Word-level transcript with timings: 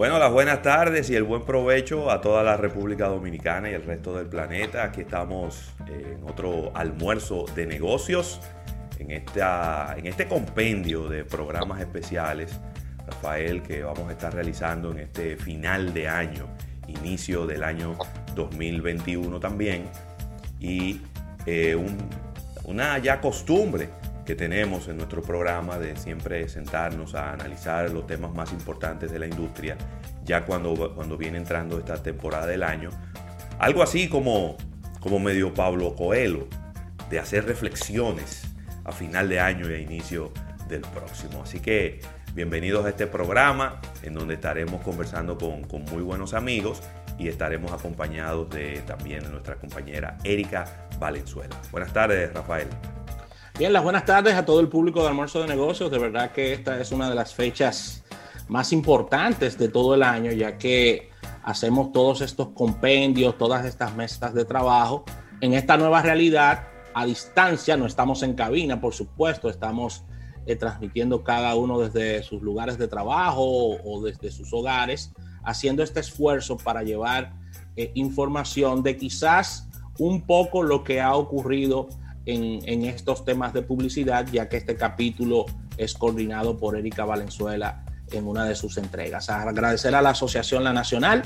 Bueno, 0.00 0.18
las 0.18 0.32
buenas 0.32 0.62
tardes 0.62 1.10
y 1.10 1.14
el 1.14 1.24
buen 1.24 1.42
provecho 1.42 2.10
a 2.10 2.22
toda 2.22 2.42
la 2.42 2.56
República 2.56 3.06
Dominicana 3.06 3.70
y 3.70 3.74
el 3.74 3.82
resto 3.82 4.16
del 4.16 4.28
planeta. 4.28 4.84
Aquí 4.84 5.02
estamos 5.02 5.74
en 5.88 6.24
otro 6.26 6.72
almuerzo 6.74 7.44
de 7.54 7.66
negocios, 7.66 8.40
en, 8.98 9.10
esta, 9.10 9.94
en 9.98 10.06
este 10.06 10.26
compendio 10.26 11.06
de 11.06 11.26
programas 11.26 11.82
especiales, 11.82 12.58
Rafael, 13.06 13.62
que 13.62 13.82
vamos 13.82 14.08
a 14.08 14.12
estar 14.12 14.32
realizando 14.32 14.90
en 14.92 15.00
este 15.00 15.36
final 15.36 15.92
de 15.92 16.08
año, 16.08 16.46
inicio 16.88 17.44
del 17.44 17.62
año 17.62 17.98
2021 18.34 19.38
también, 19.38 19.84
y 20.58 21.02
eh, 21.44 21.76
una 22.64 22.96
ya 22.96 23.20
costumbre 23.20 23.90
que 24.30 24.36
tenemos 24.36 24.86
en 24.86 24.96
nuestro 24.96 25.22
programa 25.22 25.76
de 25.76 25.96
siempre 25.96 26.48
sentarnos 26.48 27.16
a 27.16 27.32
analizar 27.32 27.90
los 27.90 28.06
temas 28.06 28.32
más 28.32 28.52
importantes 28.52 29.10
de 29.10 29.18
la 29.18 29.26
industria, 29.26 29.76
ya 30.22 30.44
cuando, 30.44 30.94
cuando 30.94 31.16
viene 31.16 31.36
entrando 31.36 31.76
esta 31.80 32.00
temporada 32.00 32.46
del 32.46 32.62
año. 32.62 32.90
Algo 33.58 33.82
así 33.82 34.08
como, 34.08 34.56
como 35.00 35.18
medio 35.18 35.52
Pablo 35.52 35.96
Coelho, 35.96 36.46
de 37.10 37.18
hacer 37.18 37.44
reflexiones 37.44 38.44
a 38.84 38.92
final 38.92 39.28
de 39.28 39.40
año 39.40 39.68
y 39.68 39.74
a 39.74 39.78
inicio 39.78 40.30
del 40.68 40.82
próximo. 40.82 41.42
Así 41.42 41.58
que 41.58 41.98
bienvenidos 42.32 42.86
a 42.86 42.90
este 42.90 43.08
programa 43.08 43.80
en 44.04 44.14
donde 44.14 44.34
estaremos 44.34 44.80
conversando 44.82 45.38
con, 45.38 45.64
con 45.64 45.82
muy 45.86 46.02
buenos 46.04 46.34
amigos 46.34 46.84
y 47.18 47.26
estaremos 47.26 47.72
acompañados 47.72 48.48
de 48.50 48.80
también 48.86 49.28
nuestra 49.32 49.56
compañera 49.56 50.18
Erika 50.22 50.86
Valenzuela. 51.00 51.56
Buenas 51.72 51.92
tardes, 51.92 52.32
Rafael. 52.32 52.68
Bien, 53.60 53.74
las 53.74 53.82
buenas 53.82 54.06
tardes 54.06 54.36
a 54.36 54.46
todo 54.46 54.60
el 54.60 54.68
público 54.68 55.02
de 55.02 55.08
Almuerzo 55.08 55.42
de 55.42 55.46
Negocios. 55.46 55.90
De 55.90 55.98
verdad 55.98 56.32
que 56.32 56.54
esta 56.54 56.80
es 56.80 56.92
una 56.92 57.10
de 57.10 57.14
las 57.14 57.34
fechas 57.34 58.02
más 58.48 58.72
importantes 58.72 59.58
de 59.58 59.68
todo 59.68 59.94
el 59.94 60.02
año, 60.02 60.32
ya 60.32 60.56
que 60.56 61.10
hacemos 61.42 61.92
todos 61.92 62.22
estos 62.22 62.52
compendios, 62.54 63.36
todas 63.36 63.66
estas 63.66 63.94
mesas 63.94 64.32
de 64.32 64.46
trabajo 64.46 65.04
en 65.42 65.52
esta 65.52 65.76
nueva 65.76 66.00
realidad 66.00 66.68
a 66.94 67.04
distancia. 67.04 67.76
No 67.76 67.84
estamos 67.84 68.22
en 68.22 68.32
cabina, 68.32 68.80
por 68.80 68.94
supuesto, 68.94 69.50
estamos 69.50 70.04
eh, 70.46 70.56
transmitiendo 70.56 71.22
cada 71.22 71.54
uno 71.54 71.80
desde 71.80 72.22
sus 72.22 72.40
lugares 72.40 72.78
de 72.78 72.88
trabajo 72.88 73.42
o, 73.44 74.02
desde 74.02 74.30
sus 74.30 74.50
hogares, 74.54 75.12
haciendo 75.44 75.82
este 75.82 76.00
esfuerzo 76.00 76.56
para 76.56 76.82
llevar 76.82 77.34
eh, 77.76 77.92
información 77.94 78.82
de 78.82 78.96
quizás 78.96 79.68
un 79.98 80.22
poco 80.22 80.62
lo 80.62 80.82
que 80.82 81.02
ha 81.02 81.14
ocurrido 81.14 81.90
en, 82.32 82.84
estos 82.84 83.24
temas 83.24 83.52
de 83.52 83.62
publicidad, 83.62 84.26
ya 84.30 84.48
que 84.48 84.56
este 84.56 84.76
capítulo 84.76 85.46
es 85.76 85.94
coordinado 85.94 86.56
por 86.56 86.76
Erika 86.76 87.04
Valenzuela 87.04 87.84
en 88.10 88.26
una 88.26 88.44
de 88.44 88.54
sus 88.54 88.76
entregas. 88.76 89.30
Agradecer 89.30 89.94
a 89.94 90.02
la 90.02 90.10
Asociación 90.10 90.64
La 90.64 90.72
Nacional, 90.72 91.22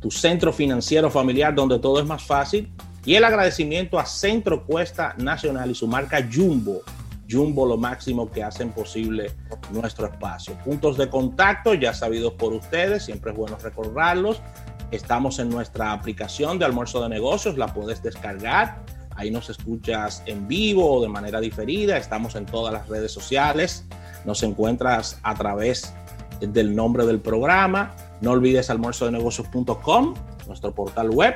tu 0.00 0.10
centro 0.10 0.52
financiero 0.52 1.10
familiar 1.10 1.54
donde 1.54 1.78
todo 1.78 2.00
es 2.00 2.06
más 2.06 2.22
fácil, 2.22 2.72
y 3.04 3.14
el 3.14 3.24
agradecimiento 3.24 3.98
a 3.98 4.04
Centro 4.04 4.64
Cuesta 4.66 5.14
Nacional 5.16 5.70
y 5.70 5.74
su 5.74 5.86
marca 5.86 6.26
Jumbo. 6.30 6.82
Jumbo 7.30 7.64
lo 7.64 7.76
máximo 7.76 8.30
que 8.30 8.42
hacen 8.42 8.72
posible 8.72 9.30
nuestro 9.70 10.06
espacio. 10.06 10.54
Puntos 10.64 10.96
de 10.96 11.08
contacto 11.08 11.74
ya 11.74 11.94
sabidos 11.94 12.34
por 12.34 12.52
ustedes, 12.52 13.04
siempre 13.04 13.30
es 13.30 13.36
bueno 13.36 13.56
recordarlos. 13.62 14.42
Estamos 14.90 15.38
en 15.38 15.48
nuestra 15.48 15.92
aplicación 15.92 16.58
de 16.58 16.64
almuerzo 16.64 17.00
de 17.02 17.08
negocios, 17.08 17.56
la 17.56 17.72
puedes 17.72 18.02
descargar 18.02 18.84
Ahí 19.20 19.30
nos 19.30 19.50
escuchas 19.50 20.22
en 20.24 20.48
vivo 20.48 20.94
o 20.94 21.02
de 21.02 21.08
manera 21.08 21.42
diferida. 21.42 21.98
Estamos 21.98 22.36
en 22.36 22.46
todas 22.46 22.72
las 22.72 22.88
redes 22.88 23.12
sociales. 23.12 23.84
Nos 24.24 24.42
encuentras 24.42 25.20
a 25.22 25.34
través 25.34 25.92
del 26.40 26.74
nombre 26.74 27.04
del 27.04 27.20
programa. 27.20 27.94
No 28.22 28.30
olvides 28.30 28.70
almuerzodenegocios.com, 28.70 30.14
nuestro 30.46 30.74
portal 30.74 31.10
web. 31.10 31.34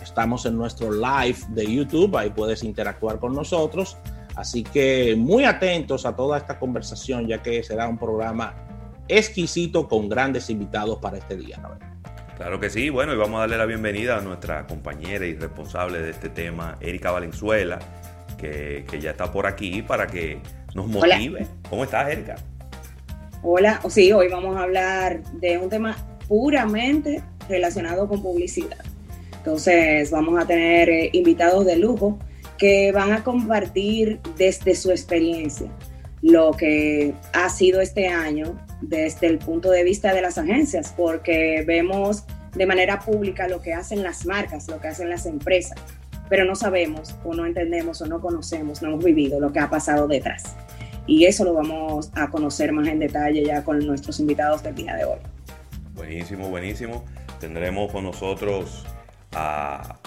Estamos 0.00 0.46
en 0.46 0.56
nuestro 0.56 0.92
live 0.92 1.38
de 1.48 1.74
YouTube. 1.74 2.16
Ahí 2.16 2.30
puedes 2.30 2.62
interactuar 2.62 3.18
con 3.18 3.34
nosotros. 3.34 3.96
Así 4.36 4.62
que 4.62 5.16
muy 5.18 5.42
atentos 5.42 6.06
a 6.06 6.14
toda 6.14 6.38
esta 6.38 6.60
conversación, 6.60 7.26
ya 7.26 7.42
que 7.42 7.64
será 7.64 7.88
un 7.88 7.98
programa 7.98 8.54
exquisito 9.08 9.88
con 9.88 10.08
grandes 10.08 10.50
invitados 10.50 10.98
para 10.98 11.18
este 11.18 11.36
día. 11.36 11.60
Claro 12.36 12.58
que 12.58 12.68
sí, 12.68 12.90
bueno, 12.90 13.14
y 13.14 13.16
vamos 13.16 13.36
a 13.36 13.40
darle 13.42 13.58
la 13.58 13.66
bienvenida 13.66 14.18
a 14.18 14.20
nuestra 14.20 14.66
compañera 14.66 15.24
y 15.24 15.34
responsable 15.34 16.00
de 16.00 16.10
este 16.10 16.28
tema, 16.28 16.76
Erika 16.80 17.12
Valenzuela, 17.12 17.78
que, 18.36 18.84
ya 19.00 19.12
está 19.12 19.30
por 19.30 19.46
aquí 19.46 19.82
para 19.82 20.08
que 20.08 20.40
nos 20.74 20.88
motive. 20.88 21.46
¿Cómo 21.70 21.84
estás, 21.84 22.10
Erika? 22.10 22.34
Hola, 23.42 23.80
sí, 23.88 24.10
hoy 24.12 24.28
vamos 24.28 24.56
a 24.56 24.64
hablar 24.64 25.22
de 25.34 25.58
un 25.58 25.68
tema 25.68 25.96
puramente 26.26 27.22
relacionado 27.48 28.08
con 28.08 28.20
publicidad. 28.20 28.84
Entonces, 29.36 30.10
vamos 30.10 30.42
a 30.42 30.46
tener 30.46 30.88
eh, 30.88 31.10
invitados 31.12 31.64
de 31.66 31.76
lujo 31.76 32.18
que 32.58 32.90
van 32.90 33.12
a 33.12 33.22
compartir 33.22 34.18
desde 34.36 34.74
su 34.74 34.90
experiencia 34.90 35.68
lo 36.22 36.52
que 36.52 37.12
ha 37.34 37.50
sido 37.50 37.82
este 37.82 38.08
año 38.08 38.58
desde 38.80 39.26
el 39.26 39.38
punto 39.38 39.70
de 39.70 39.84
vista 39.84 40.12
de 40.12 40.22
las 40.22 40.38
agencias, 40.38 40.94
porque 40.96 41.64
vemos 41.66 42.24
de 42.54 42.66
manera 42.66 43.00
pública 43.00 43.48
lo 43.48 43.60
que 43.60 43.74
hacen 43.74 44.02
las 44.02 44.26
marcas, 44.26 44.68
lo 44.68 44.80
que 44.80 44.88
hacen 44.88 45.08
las 45.08 45.26
empresas, 45.26 45.78
pero 46.28 46.44
no 46.44 46.54
sabemos 46.54 47.14
o 47.24 47.34
no 47.34 47.46
entendemos 47.46 48.00
o 48.00 48.06
no 48.06 48.20
conocemos, 48.20 48.82
no 48.82 48.88
hemos 48.88 49.04
vivido 49.04 49.40
lo 49.40 49.52
que 49.52 49.60
ha 49.60 49.70
pasado 49.70 50.06
detrás. 50.08 50.56
Y 51.06 51.26
eso 51.26 51.44
lo 51.44 51.52
vamos 51.52 52.10
a 52.14 52.30
conocer 52.30 52.72
más 52.72 52.88
en 52.88 52.98
detalle 52.98 53.44
ya 53.44 53.62
con 53.62 53.84
nuestros 53.86 54.20
invitados 54.20 54.62
del 54.62 54.74
día 54.74 54.94
de 54.96 55.04
hoy. 55.04 55.18
Buenísimo, 55.94 56.48
buenísimo. 56.48 57.04
Tendremos 57.40 57.92
con 57.92 58.04
nosotros 58.04 58.86
a, 59.32 59.98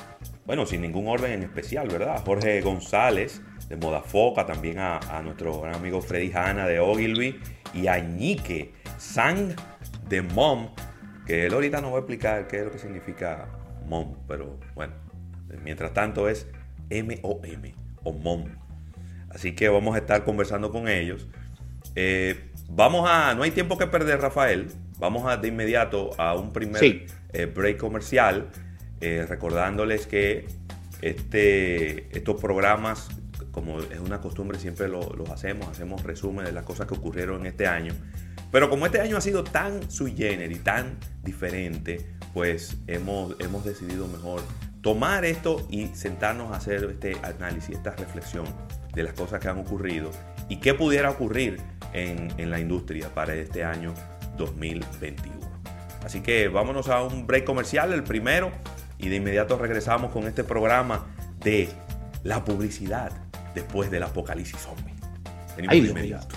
bueno, 0.47 0.66
sin 0.66 0.81
ningún 0.81 1.08
orden 1.09 1.34
en 1.34 1.44
especial, 1.44 1.90
¿verdad? 1.90 2.24
Jorge 2.25 2.62
González, 2.62 3.41
de 3.68 3.75
Modafoca, 3.75 4.46
también 4.46 4.80
a, 4.80 5.22
nuestro 5.22 5.59
gran 5.59 5.75
amigo 5.75 6.02
Freddy 6.02 6.31
Hanna 6.34 6.66
de 6.66 6.80
Ogilvy 6.80 7.38
y 7.74 7.88
a 7.88 8.00
Ñique 8.00 8.74
Sang 8.97 9.53
de 10.08 10.22
Mom, 10.22 10.69
que 11.25 11.47
él 11.47 11.53
ahorita 11.53 11.81
nos 11.81 11.91
va 11.91 11.97
a 11.97 12.00
explicar 12.00 12.47
qué 12.47 12.59
es 12.59 12.63
lo 12.63 12.72
que 12.72 12.80
significa 12.80 13.50
Mom, 13.85 14.16
pero 14.25 14.58
bueno, 14.74 14.94
mientras 15.66 15.94
tanto 15.94 16.30
es 16.30 16.47
M-O-M 16.90 17.75
o 18.03 18.14
Mom. 18.14 18.46
Así 19.29 19.53
que 19.53 19.68
vamos 19.68 19.96
a 19.96 20.00
estar 20.00 20.24
conversando 20.24 20.72
con 20.72 20.88
ellos. 20.88 21.28
Eh, 21.96 22.52
vamos 22.69 23.06
a, 23.09 23.35
no 23.35 23.44
hay 23.44 23.52
tiempo 23.52 23.78
que 23.78 23.88
perder, 23.88 24.22
Rafael. 24.22 24.68
Vamos 24.97 25.25
a 25.28 25.35
de 25.35 25.50
inmediato 25.50 26.12
a 26.18 26.35
un 26.35 26.53
primer 26.53 27.06
eh, 27.34 27.46
break 27.46 27.78
comercial, 27.78 28.50
eh, 29.02 29.25
recordándoles 29.28 30.08
que 30.08 30.47
este, 31.02 32.16
estos 32.18 32.41
programas 32.41 33.09
como 33.58 33.80
es 33.80 34.00
una 34.00 34.22
costumbre, 34.22 34.59
siempre 34.59 34.88
los 34.88 35.31
hacemos, 35.31 35.68
hacemos 35.68 36.03
resumen 36.03 36.46
de 36.46 36.52
las 36.52 36.63
cosas 36.63 36.85
que 36.85 36.94
ocurrieron 36.94 37.41
en 37.41 37.47
este 37.47 37.66
año. 37.66 37.91
Pero 38.52 38.69
como 38.69 38.85
este 38.85 39.02
año 39.02 39.18
ha 39.18 39.22
sido 39.22 39.44
tan 39.44 39.90
sui 39.90 40.16
generis, 40.16 40.63
tan 40.63 41.00
diferente, 41.24 42.06
pues 42.35 42.78
hemos, 42.85 43.35
hemos 43.40 43.66
decidido 43.66 44.08
mejor 44.08 44.44
tomar 44.81 45.25
esto 45.25 45.66
y 45.72 45.88
sentarnos 45.88 46.52
a 46.52 46.58
hacer 46.58 46.84
este 46.84 47.18
análisis, 47.24 47.78
esta 47.78 47.96
reflexión 47.96 48.46
de 48.94 49.02
las 49.02 49.14
cosas 49.14 49.40
que 49.40 49.50
han 49.50 49.58
ocurrido 49.58 50.12
y 50.50 50.58
qué 50.58 50.75
pudiera 50.75 51.09
ocurrir 51.09 51.59
en, 51.94 52.31
en 52.38 52.52
la 52.52 52.59
industria 52.59 53.12
para 53.12 53.34
este 53.34 53.64
año 53.64 53.96
2021. 54.38 55.35
Así 56.06 56.22
que 56.22 56.47
vámonos 56.47 56.90
a 56.90 57.02
un 57.02 57.25
break 57.25 57.44
comercial, 57.44 57.91
el 57.91 58.03
primero, 58.03 58.52
y 59.00 59.09
de 59.09 59.16
inmediato 59.18 59.58
regresamos 59.58 60.12
con 60.12 60.28
este 60.28 60.44
programa 60.44 61.06
de 61.40 61.69
la 62.24 62.44
publicidad 62.44 63.12
después 63.53 63.91
del 63.91 64.03
apocalipsis 64.03 64.59
zombie. 64.59 64.94
Venimos 65.56 65.84
de 65.84 65.90
inmediato. 65.90 66.35